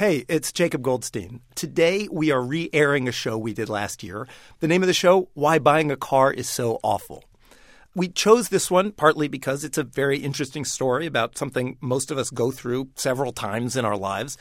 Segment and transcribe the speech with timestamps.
[0.00, 1.42] Hey, it's Jacob Goldstein.
[1.54, 4.26] Today we are re airing a show we did last year.
[4.60, 7.22] The name of the show, Why Buying a Car is So Awful.
[7.94, 12.16] We chose this one partly because it's a very interesting story about something most of
[12.16, 14.38] us go through several times in our lives.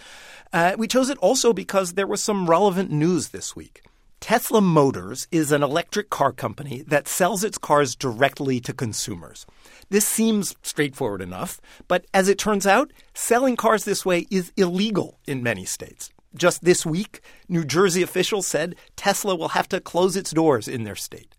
[0.54, 3.82] Uh, we chose it also because there was some relevant news this week.
[4.20, 9.46] Tesla Motors is an electric car company that sells its cars directly to consumers.
[9.90, 15.20] This seems straightforward enough, but as it turns out, selling cars this way is illegal
[15.26, 16.12] in many states.
[16.36, 20.84] Just this week, New Jersey officials said Tesla will have to close its doors in
[20.84, 21.34] their state.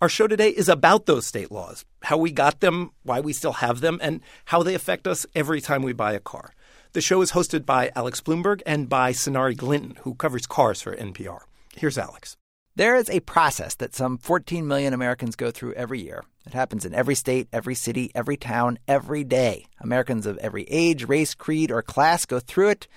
[0.00, 3.54] Our show today is about those state laws, how we got them, why we still
[3.54, 6.54] have them, and how they affect us every time we buy a car.
[6.92, 10.96] The show is hosted by Alex Blumberg and by Sonari Glinton, who covers cars for
[10.96, 11.40] NPR.
[11.76, 12.36] Here's Alex.
[12.76, 16.24] There is a process that some 14 million Americans go through every year.
[16.46, 19.66] It happens in every state, every city, every town, every day.
[19.80, 22.88] Americans of every age, race, creed, or class go through it,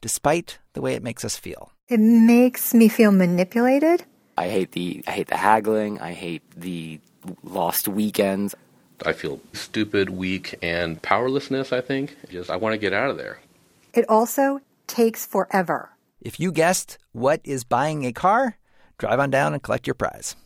[0.00, 1.72] despite the way it makes us feel.
[1.88, 4.04] It makes me feel manipulated.
[4.36, 6.00] I hate the I hate the haggling.
[6.00, 7.00] I hate the
[7.42, 8.54] lost weekends.
[9.04, 11.72] I feel stupid, weak, and powerlessness.
[11.72, 13.38] I think just I want to get out of there.
[13.92, 15.90] It also takes forever.
[16.20, 18.58] If you guessed what is buying a car,
[18.98, 20.36] drive on down and collect your prize.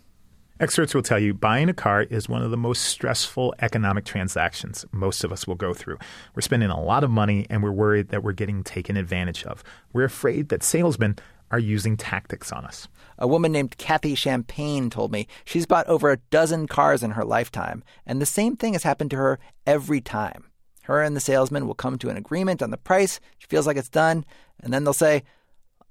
[0.60, 4.84] Experts will tell you buying a car is one of the most stressful economic transactions
[4.92, 5.98] most of us will go through.
[6.32, 9.64] We're spending a lot of money and we're worried that we're getting taken advantage of.
[9.92, 11.16] We're afraid that salesmen
[11.50, 12.86] are using tactics on us.
[13.18, 17.24] A woman named Kathy Champagne told me she's bought over a dozen cars in her
[17.24, 20.44] lifetime, and the same thing has happened to her every time.
[20.82, 23.18] Her and the salesman will come to an agreement on the price.
[23.38, 24.24] She feels like it's done,
[24.60, 25.24] and then they'll say,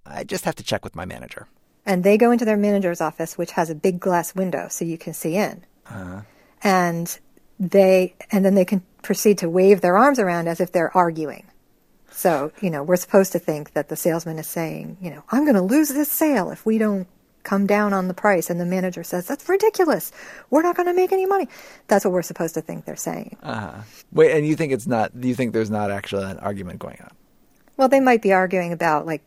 [0.06, 1.48] I just have to check with my manager.
[1.86, 4.98] And they go into their manager's office, which has a big glass window so you
[4.98, 5.66] can see in.
[5.88, 6.22] Uh-huh.
[6.64, 7.20] And
[7.60, 11.46] they and then they can proceed to wave their arms around as if they're arguing.
[12.10, 15.44] So, you know, we're supposed to think that the salesman is saying, you know, I'm
[15.44, 17.08] going to lose this sale if we don't
[17.42, 18.50] come down on the price.
[18.50, 20.12] And the manager says, that's ridiculous.
[20.50, 21.50] We're not going to make any money.
[21.88, 23.38] That's what we're supposed to think they're saying.
[23.42, 23.82] Uh-huh.
[24.12, 27.12] Wait, and you think it's not, you think there's not actually an argument going on?
[27.78, 29.24] Well, they might be arguing about like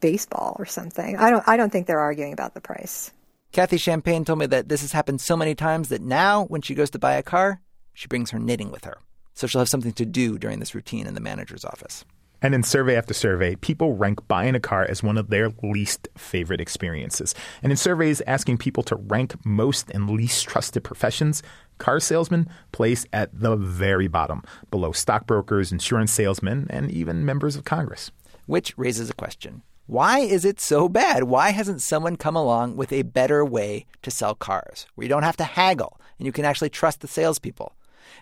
[0.00, 1.16] baseball or something.
[1.16, 3.12] I don't, I don't think they're arguing about the price.
[3.52, 6.74] Kathy Champagne told me that this has happened so many times that now when she
[6.74, 7.60] goes to buy a car,
[7.94, 8.98] she brings her knitting with her.
[9.34, 12.04] So she'll have something to do during this routine in the manager's office.
[12.42, 16.08] And in survey after survey, people rank buying a car as one of their least
[16.18, 17.34] favorite experiences.
[17.62, 21.42] And in surveys asking people to rank most and least trusted professions,
[21.78, 27.64] car salesmen place at the very bottom, below stockbrokers, insurance salesmen, and even members of
[27.64, 28.10] Congress.
[28.44, 29.62] Which raises a question.
[29.88, 31.24] Why is it so bad?
[31.24, 35.22] Why hasn't someone come along with a better way to sell cars where you don't
[35.22, 37.72] have to haggle and you can actually trust the salespeople?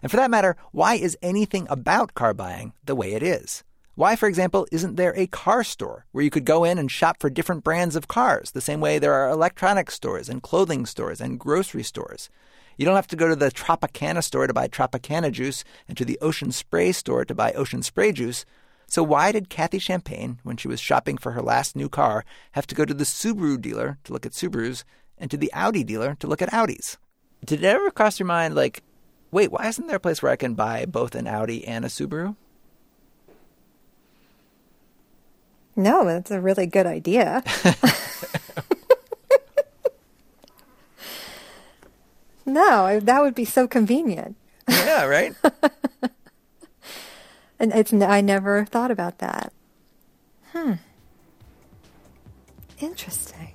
[0.02, 3.64] And for that matter, why is anything about car buying the way it is?
[3.94, 7.16] Why, for example, isn't there a car store where you could go in and shop
[7.19, 11.19] for different brands of cars, the same way there are electronics stores and clothing stores
[11.19, 12.28] and grocery stores?
[12.76, 16.04] You don't have to go to the Tropicana store to buy Tropicana juice and to
[16.04, 18.44] the Ocean Spray store to buy Ocean Spray juice.
[18.86, 22.66] So why did Kathy Champagne, when she was shopping for her last new car, have
[22.68, 24.84] to go to the Subaru dealer to look at Subarus
[25.18, 26.96] and to the Audi dealer to look at Audis?
[27.44, 28.82] Did it ever cross your mind, like,
[29.30, 31.88] wait, why isn't there a place where I can buy both an Audi and a
[31.88, 32.36] Subaru?
[35.76, 37.42] No, that's a really good idea.
[42.46, 44.36] no, that would be so convenient.
[44.68, 45.34] Yeah, right?
[47.59, 49.53] and it's I never thought about that.
[50.53, 50.75] Hmm.
[52.78, 53.53] Interesting.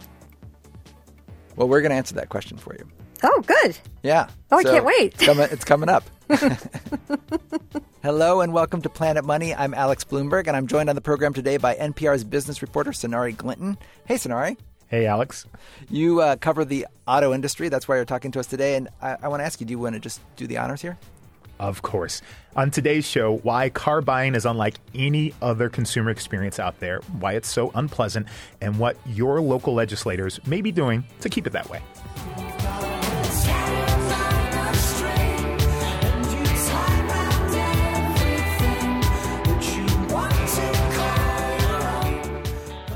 [1.56, 2.88] Well, we're going to answer that question for you.
[3.22, 3.78] Oh, good.
[4.02, 4.30] Yeah.
[4.52, 5.14] Oh, I can't wait.
[5.14, 6.04] It's coming, it's coming up.
[8.02, 9.54] Hello and welcome to Planet Money.
[9.54, 13.36] I'm Alex Blumberg, and I'm joined on the program today by NPR's business reporter Sonari
[13.36, 13.78] Glinton.
[14.06, 14.56] Hey, Sonari.
[14.88, 15.46] Hey, Alex.
[15.90, 17.68] You uh, cover the auto industry.
[17.68, 18.76] That's why you're talking to us today.
[18.76, 20.82] And I, I want to ask you, do you want to just do the honors
[20.82, 20.98] here?
[21.59, 22.22] Of course.
[22.56, 27.34] On today's show, why car buying is unlike any other consumer experience out there, why
[27.34, 28.28] it's so unpleasant,
[28.61, 31.82] and what your local legislators may be doing to keep it that way.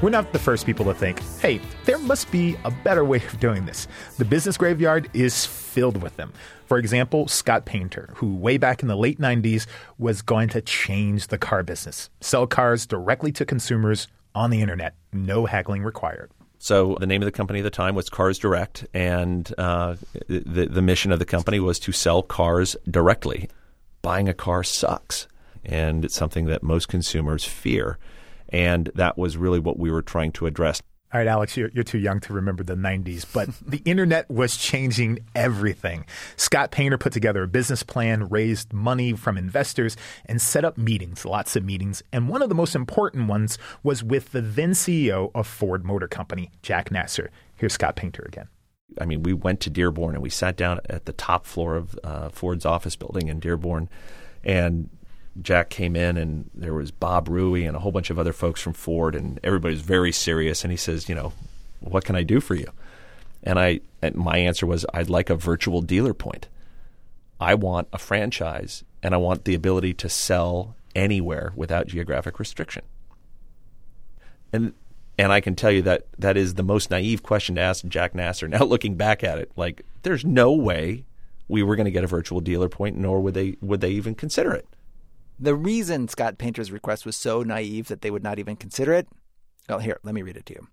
[0.02, 3.40] We're not the first people to think, hey, there must be a better way of
[3.40, 3.88] doing this.
[4.18, 6.32] The business graveyard is filled with them.
[6.68, 9.66] For example, Scott Painter, who way back in the late 90s
[9.98, 14.96] was going to change the car business, sell cars directly to consumers on the internet,
[15.12, 16.32] no haggling required.
[16.60, 19.98] So the name of the company at the time was Cars Direct, and uh,
[20.30, 23.50] the the mission of the company was to sell cars directly.
[24.02, 25.28] Buying a car sucks,
[25.66, 27.98] and it's something that most consumers fear.
[28.48, 30.82] And that was really what we were trying to address.
[31.14, 34.58] All right, Alex, you're, you're too young to remember the 90s, but the internet was
[34.58, 36.08] changing everything.
[36.38, 39.96] Scott Painter put together a business plan, raised money from investors,
[40.26, 42.02] and set up meetings, lots of meetings.
[42.12, 46.08] And one of the most important ones was with the then CEO of Ford Motor
[46.08, 47.30] Company, Jack Nasser.
[47.58, 48.48] Here's Scott Painter again.
[49.00, 52.00] I mean, we went to Dearborn and we sat down at the top floor of
[52.04, 53.88] uh, Ford's office building in Dearborn,
[54.44, 54.90] and
[55.42, 58.62] Jack came in and there was Bob Rewey and a whole bunch of other folks
[58.62, 60.64] from Ford, and everybody was very serious.
[60.64, 61.34] And he says, you know,
[61.80, 62.68] what can I do for you?
[63.44, 66.48] And I, and my answer was, I'd like a virtual dealer point.
[67.40, 72.84] I want a franchise, and I want the ability to sell anywhere without geographic restriction.
[74.52, 74.74] And
[75.18, 78.16] and I can tell you that that is the most naive question to ask Jack
[78.16, 78.48] Nasser.
[78.54, 81.04] Now looking back at it, like there's no way
[81.48, 84.16] we were going to get a virtual dealer point, nor would they would they even
[84.16, 84.68] consider it.
[85.40, 89.08] The reason Scott Painter's request was so naive that they would not even consider it.
[89.68, 90.68] Well, here, let me read it to you.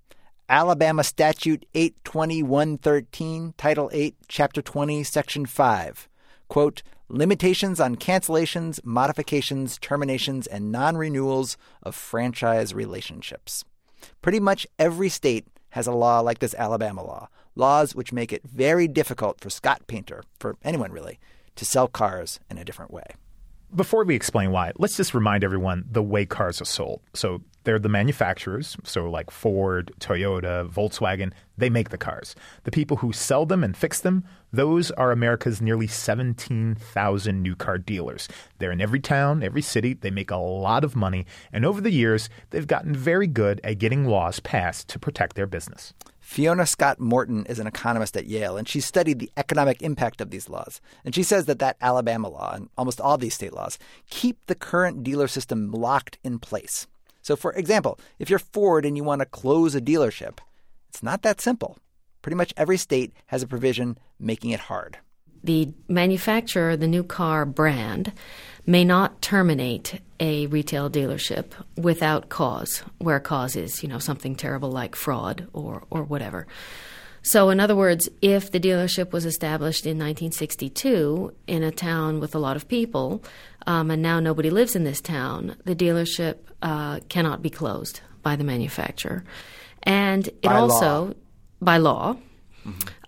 [0.49, 6.09] Alabama Statute 82113, Title 8, Chapter 20, Section 5.
[6.49, 13.65] Quote, limitations on cancellations, modifications, terminations, and non renewals of franchise relationships.
[14.23, 18.43] Pretty much every state has a law like this Alabama law, laws which make it
[18.43, 21.21] very difficult for Scott Painter, for anyone really,
[21.55, 23.15] to sell cars in a different way.
[23.75, 27.03] Before we explain why, let's just remind everyone the way cars are sold.
[27.15, 32.35] So they're the manufacturers, so like Ford, Toyota, Volkswagen, they make the cars.
[32.65, 37.79] The people who sell them and fix them, those are America's nearly 17,000 new car
[37.79, 38.29] dealers.
[38.59, 41.93] They're in every town, every city, they make a lot of money, and over the
[41.93, 45.95] years, they've gotten very good at getting laws passed to protect their business.
[46.31, 50.31] Fiona Scott Morton is an economist at Yale, and she studied the economic impact of
[50.31, 50.81] these laws.
[51.05, 53.81] And she says that that Alabama law and almost all these state laws
[54.11, 56.87] keep the current dealer system locked in place.
[57.21, 60.39] So, for example, if you're Ford and you want to close a dealership,
[60.89, 61.79] it's not that simple.
[62.23, 64.99] Pretty much every state has a provision making it hard.
[65.43, 68.13] The manufacturer, the new car brand,
[68.67, 74.71] may not terminate a retail dealership without cause, where cause is, you know, something terrible
[74.71, 76.47] like fraud or, or whatever.
[77.23, 82.35] So, in other words, if the dealership was established in 1962 in a town with
[82.35, 83.23] a lot of people,
[83.67, 88.37] um, and now nobody lives in this town, the dealership uh, cannot be closed by
[88.37, 89.25] the manufacturer.
[89.83, 91.15] And it By also, law.
[91.61, 92.17] by law,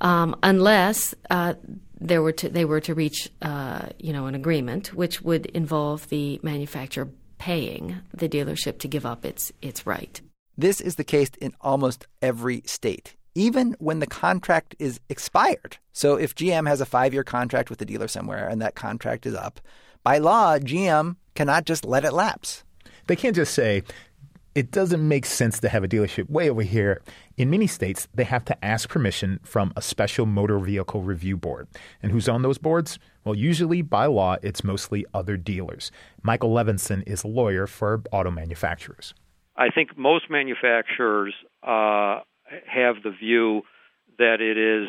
[0.01, 1.55] um, unless uh,
[2.03, 6.09] there were to, they were to reach, uh, you know, an agreement, which would involve
[6.09, 7.09] the manufacturer
[7.39, 10.21] paying the dealership to give up its its right.
[10.57, 15.79] This is the case in almost every state, even when the contract is expired.
[15.93, 19.27] So if GM has a five year contract with a dealer somewhere and that contract
[19.27, 19.61] is up,
[20.03, 22.65] by law, GM cannot just let it lapse.
[23.07, 23.83] They can't just say,
[24.55, 27.03] it doesn't make sense to have a dealership way over here.
[27.37, 31.69] In many states, they have to ask permission from a special motor vehicle review board.
[32.03, 32.99] And who's on those boards?
[33.25, 35.91] Well, usually by law, it's mostly other dealers.
[36.23, 39.15] Michael Levinson is a lawyer for auto manufacturers.
[39.57, 42.21] I think most manufacturers uh,
[42.67, 43.63] have the view
[44.19, 44.89] that it is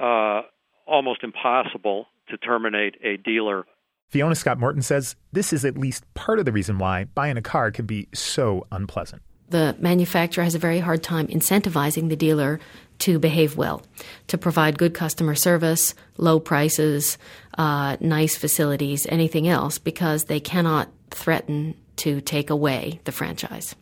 [0.00, 0.42] uh,
[0.86, 3.64] almost impossible to terminate a dealer.
[4.08, 7.42] Fiona Scott Morton says this is at least part of the reason why buying a
[7.42, 9.22] car can be so unpleasant.
[9.50, 12.60] The manufacturer has a very hard time incentivizing the dealer
[13.00, 13.82] to behave well,
[14.26, 17.16] to provide good customer service, low prices,
[17.56, 23.74] uh, nice facilities, anything else, because they cannot threaten to take away the franchise.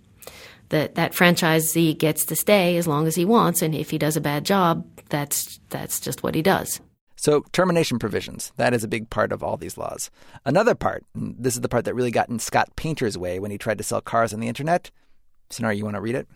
[0.69, 4.17] That that franchisee gets to stay as long as he wants, and if he does
[4.17, 6.81] a bad job, that's that's just what he does.
[7.17, 10.11] So, termination provisions, that is a big part of all these laws.
[10.45, 13.59] Another part, this is the part that really got in Scott Painter's way when he
[13.59, 14.91] tried to sell cars on the internet.
[15.51, 16.29] Sonari, you want to read it?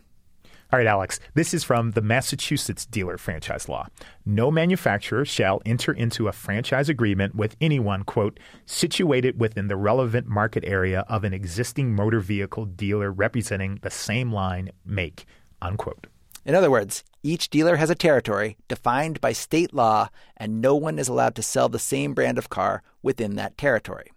[0.73, 3.89] All right, Alex, this is from the Massachusetts dealer franchise law.
[4.25, 10.29] No manufacturer shall enter into a franchise agreement with anyone, quote, situated within the relevant
[10.29, 15.27] market area of an existing motor vehicle dealer representing the same line, make,
[15.61, 16.07] unquote.
[16.45, 20.99] In other words, each dealer has a territory defined by state law, and no one
[20.99, 24.11] is allowed to sell the same brand of car within that territory.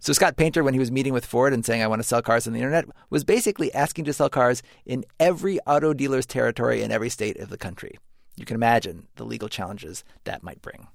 [0.00, 2.22] So, Scott Painter, when he was meeting with Ford and saying, I want to sell
[2.22, 6.82] cars on the internet, was basically asking to sell cars in every auto dealer's territory
[6.82, 7.98] in every state of the country.
[8.36, 10.86] You can imagine the legal challenges that might bring.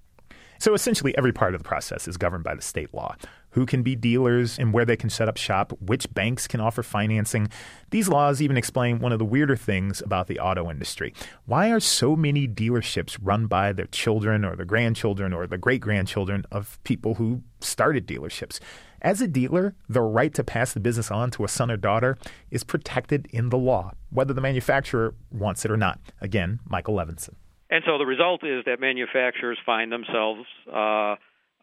[0.63, 3.17] So essentially, every part of the process is governed by the state law.
[3.50, 6.82] Who can be dealers and where they can set up shop, which banks can offer
[6.82, 7.50] financing.
[7.89, 11.13] These laws even explain one of the weirder things about the auto industry.
[11.46, 15.82] Why are so many dealerships run by their children or their grandchildren or the great
[15.82, 18.62] grandchildren of people who started dealerships?
[19.01, 22.17] As a dealer, the right to pass the business on to a son or daughter
[22.51, 26.00] is protected in the law, whether the manufacturer wants it or not.
[26.22, 27.34] Again, Michael Levinson.
[27.74, 31.15] And so the result is that manufacturers find themselves uh,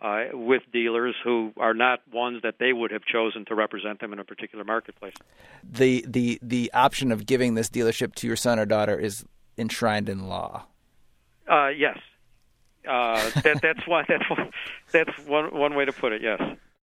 [0.02, 4.12] uh, with dealers who are not ones that they would have chosen to represent them
[4.12, 5.14] in a particular marketplace.
[5.62, 9.24] The the the option of giving this dealership to your son or daughter is
[9.56, 10.66] enshrined in law.
[11.48, 11.98] Uh, yes,
[12.88, 14.04] uh, that, that's one.
[14.08, 14.50] That's one.
[14.90, 16.22] That's one one way to put it.
[16.22, 16.42] Yes.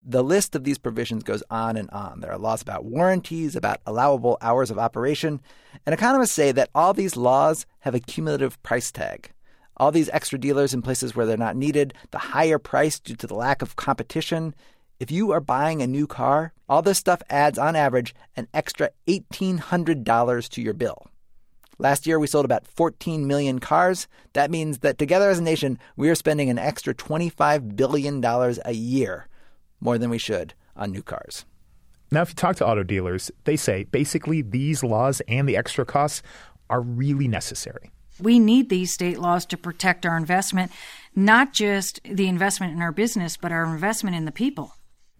[0.03, 2.21] The list of these provisions goes on and on.
[2.21, 5.41] There are laws about warranties, about allowable hours of operation,
[5.85, 9.31] and economists say that all these laws have a cumulative price tag.
[9.75, 13.27] All these extra dealers in places where they're not needed, the higher price due to
[13.27, 14.55] the lack of competition.
[14.99, 18.89] If you are buying a new car, all this stuff adds on average an extra
[19.07, 21.07] $1,800 to your bill.
[21.79, 24.07] Last year, we sold about 14 million cars.
[24.33, 28.71] That means that together as a nation, we are spending an extra $25 billion a
[28.71, 29.27] year,
[29.79, 31.45] more than we should, on new cars.
[32.11, 35.85] Now, if you talk to auto dealers, they say basically these laws and the extra
[35.85, 36.23] costs
[36.69, 37.91] are really necessary.
[38.19, 40.71] We need these state laws to protect our investment,
[41.15, 44.73] not just the investment in our business, but our investment in the people.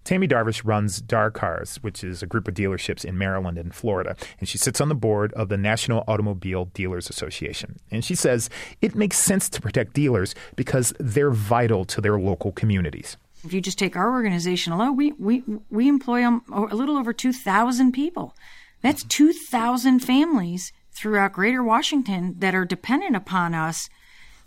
[0.04, 4.16] Tammy Darvish runs Dar Cars, which is a group of dealerships in Maryland and Florida,
[4.40, 7.76] and she sits on the board of the National Automobile Dealers Association.
[7.92, 8.50] And she says
[8.82, 13.18] it makes sense to protect dealers because they're vital to their local communities.
[13.48, 17.32] If you just take our organization alone, we we we employ a little over two
[17.32, 18.36] thousand people.
[18.82, 23.90] That's two thousand families throughout Greater Washington that are dependent upon us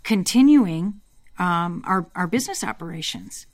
[0.03, 1.01] continuing
[1.39, 3.47] um, our our business operations.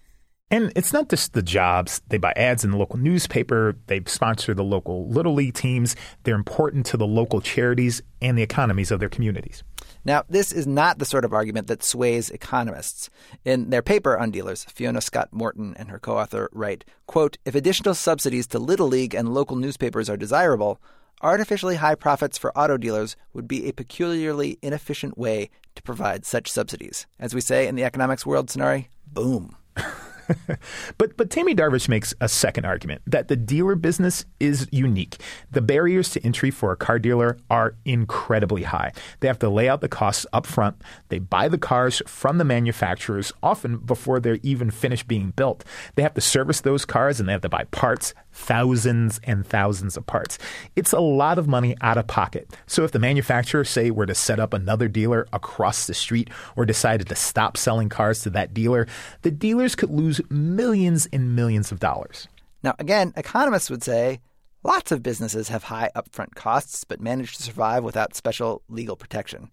[0.49, 2.01] And it's not just the jobs.
[2.07, 3.75] They buy ads in the local newspaper.
[3.87, 5.95] They sponsor the local Little League teams.
[6.23, 9.63] They're important to the local charities and the economies of their communities.
[10.05, 13.09] Now, this is not the sort of argument that sways economists.
[13.43, 17.93] In their paper on dealers, Fiona Scott Morton and her co-author write, quote, if additional
[17.93, 20.79] subsidies to Little League and local newspapers are desirable,
[21.21, 26.49] artificially high profits for auto dealers would be a peculiarly inefficient way to provide such
[26.49, 27.05] subsidies.
[27.19, 29.57] As we say in the economics world, Sonari, boom.
[30.97, 35.17] but but Tammy Darvish makes a second argument that the dealer business is unique.
[35.51, 38.91] The barriers to entry for a car dealer are incredibly high.
[39.19, 40.81] They have to lay out the costs up front.
[41.09, 45.63] They buy the cars from the manufacturers often before they're even finished being built.
[45.95, 49.97] They have to service those cars and they have to buy parts, thousands and thousands
[49.97, 50.37] of parts.
[50.75, 52.55] It's a lot of money out of pocket.
[52.67, 56.65] So if the manufacturer say were to set up another dealer across the street or
[56.65, 58.87] decided to stop selling cars to that dealer,
[59.23, 62.27] the dealers could lose millions and millions of dollars.
[62.61, 64.19] Now, again, economists would say
[64.63, 69.51] lots of businesses have high upfront costs but manage to survive without special legal protection.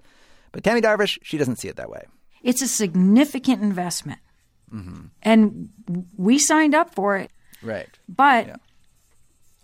[0.53, 2.05] But Tammy Darvish, she doesn't see it that way.
[2.43, 4.21] It's a significant investment.
[4.73, 5.07] Mm-hmm.
[5.23, 5.71] And
[6.17, 7.31] we signed up for it.
[7.63, 7.89] Right.
[8.09, 8.57] But Yeah.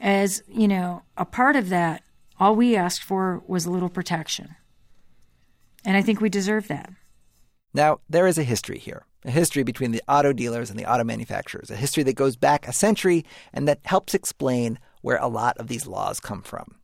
[0.00, 2.02] As, you know, a part of that,
[2.38, 4.56] all we asked for was a little protection.
[5.84, 6.90] And I think we deserve that.
[7.72, 11.04] Now, there is a history here, a history between the auto dealers and the auto
[11.04, 15.56] manufacturers, a history that goes back a century and that helps explain where a lot
[15.58, 16.76] of these laws come from.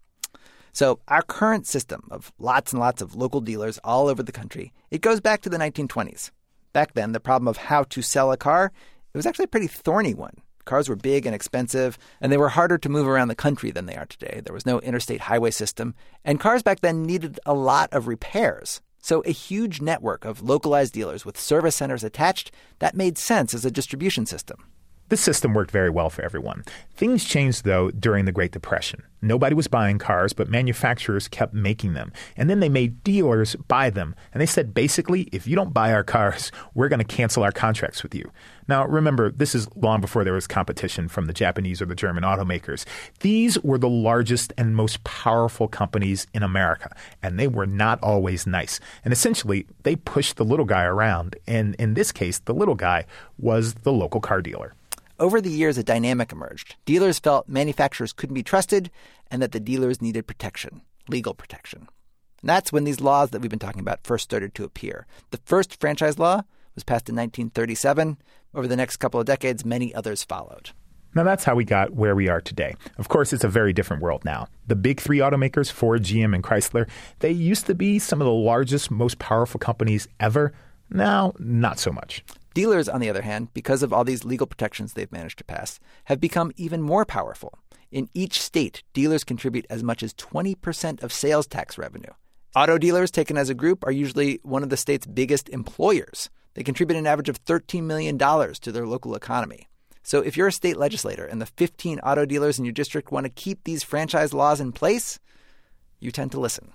[0.72, 4.74] So, our current system of lots and lots of local dealers all over the country,
[4.90, 6.30] it goes back to the 1920s.
[6.74, 8.70] Back then, the problem of how to sell a car,
[9.14, 10.34] it was actually a pretty thorny one.
[10.66, 13.86] Cars were big and expensive, and they were harder to move around the country than
[13.86, 14.42] they are today.
[14.44, 15.94] There was no interstate highway system,
[16.24, 18.82] and cars back then needed a lot of repairs.
[19.00, 23.64] So a huge network of localized dealers with service centers attached, that made sense as
[23.64, 24.64] a distribution system.
[25.08, 26.64] This system worked very well for everyone.
[26.96, 29.04] Things changed, though, during the Great Depression.
[29.22, 32.12] Nobody was buying cars, but manufacturers kept making them.
[32.36, 34.16] And then they made dealers buy them.
[34.34, 37.52] And they said, basically, if you don't buy our cars, we're going to cancel our
[37.52, 38.32] contracts with you.
[38.68, 42.24] Now, remember, this is long before there was competition from the Japanese or the German
[42.24, 42.84] automakers.
[43.20, 48.46] These were the largest and most powerful companies in America, and they were not always
[48.46, 48.80] nice.
[49.04, 51.36] And essentially, they pushed the little guy around.
[51.46, 53.06] And in this case, the little guy
[53.38, 54.74] was the local car dealer.
[55.18, 56.76] Over the years, a dynamic emerged.
[56.84, 58.90] Dealers felt manufacturers couldn't be trusted
[59.30, 61.88] and that the dealers needed protection, legal protection.
[62.42, 65.06] And that's when these laws that we've been talking about first started to appear.
[65.30, 66.42] The first franchise law
[66.74, 68.18] was passed in 1937.
[68.56, 70.70] Over the next couple of decades, many others followed.
[71.14, 72.74] Now that's how we got where we are today.
[72.96, 74.48] Of course, it's a very different world now.
[74.66, 78.32] The big three automakers, Ford, GM, and Chrysler, they used to be some of the
[78.32, 80.54] largest, most powerful companies ever.
[80.88, 82.24] Now, not so much.
[82.54, 85.78] Dealers, on the other hand, because of all these legal protections they've managed to pass,
[86.04, 87.58] have become even more powerful.
[87.90, 92.12] In each state, dealers contribute as much as 20% of sales tax revenue.
[92.54, 96.30] Auto dealers, taken as a group, are usually one of the state's biggest employers.
[96.56, 99.68] They contribute an average of $13 million to their local economy.
[100.02, 103.24] So if you're a state legislator and the 15 auto dealers in your district want
[103.24, 105.18] to keep these franchise laws in place,
[106.00, 106.72] you tend to listen.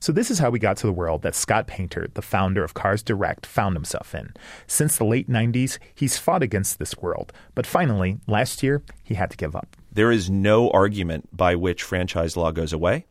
[0.00, 2.74] So, this is how we got to the world that Scott Painter, the founder of
[2.74, 4.34] Cars Direct, found himself in.
[4.66, 7.32] Since the late 90s, he's fought against this world.
[7.54, 9.76] But finally, last year, he had to give up.
[9.90, 13.06] There is no argument by which franchise law goes away.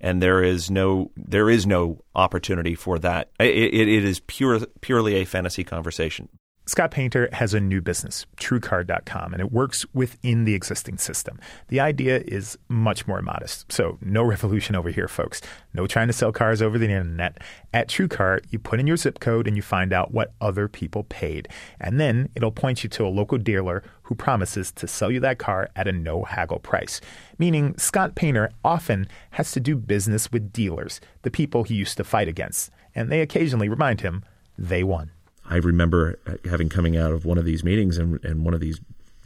[0.00, 3.30] And there is no there is no opportunity for that.
[3.38, 6.28] It, it, is pure, purely a fantasy conversation.
[6.66, 11.38] Scott Painter has a new business, TrueCar.com, and it works within the existing system.
[11.68, 13.70] The idea is much more modest.
[13.70, 15.42] So, no revolution over here, folks.
[15.74, 17.36] No trying to sell cars over the internet.
[17.74, 21.04] At TrueCar, you put in your zip code and you find out what other people
[21.04, 21.48] paid.
[21.78, 25.38] And then it'll point you to a local dealer who promises to sell you that
[25.38, 26.98] car at a no haggle price.
[27.38, 32.04] Meaning, Scott Painter often has to do business with dealers, the people he used to
[32.04, 32.70] fight against.
[32.94, 34.24] And they occasionally remind him
[34.56, 35.10] they won.
[35.46, 38.80] I remember having coming out of one of these meetings and, and one of these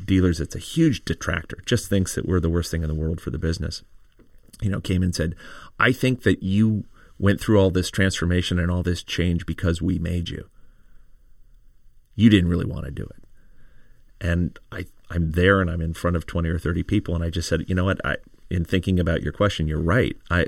[0.05, 3.21] dealers that's a huge detractor, just thinks that we're the worst thing in the world
[3.21, 3.83] for the business.
[4.61, 5.35] You know, came and said,
[5.79, 6.85] I think that you
[7.19, 10.49] went through all this transformation and all this change because we made you.
[12.15, 13.25] You didn't really want to do it.
[14.21, 17.15] And I, I'm there and I'm in front of 20 or 30 people.
[17.15, 18.05] And I just said, you know what?
[18.05, 18.17] I,
[18.51, 20.17] in thinking about your question, you're right.
[20.31, 20.47] I,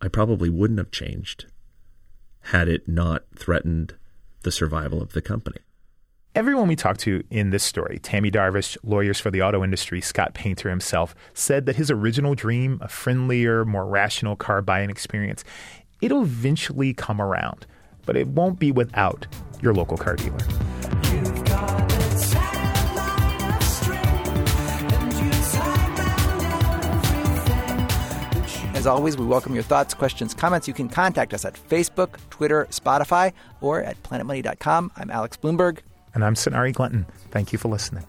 [0.00, 1.46] I probably wouldn't have changed
[2.44, 3.94] had it not threatened
[4.42, 5.58] the survival of the company.
[6.34, 10.32] Everyone we talked to in this story, Tammy Darvish, lawyers for the auto industry, Scott
[10.32, 15.42] Painter himself, said that his original dream, a friendlier, more rational car buying experience,
[16.00, 17.66] it'll eventually come around,
[18.06, 19.26] but it won't be without
[19.60, 20.38] your local car dealer.
[28.80, 30.66] As always, we welcome your thoughts, questions, comments.
[30.66, 34.90] You can contact us at Facebook, Twitter, Spotify, or at planetmoney.com.
[34.96, 35.80] I'm Alex Blumberg.
[36.14, 37.04] And I'm Sonari Glinton.
[37.30, 38.06] Thank you for listening.